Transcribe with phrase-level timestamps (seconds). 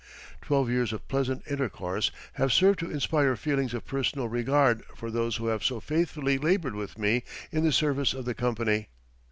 [0.41, 5.35] Twelve years of pleasant intercourse have served to inspire feelings of personal regard for those
[5.35, 8.87] who have so faithfully labored with me in the service of the Company.